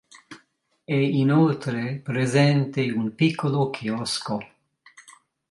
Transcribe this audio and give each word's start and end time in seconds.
È 0.83 0.95
inoltre 0.95 1.99
presente 2.03 2.89
un 2.89 3.13
piccolo 3.13 3.69
chiosco. 3.69 4.39